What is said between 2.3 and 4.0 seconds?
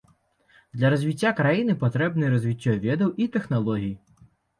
развіццё ведаў і тэхналогій.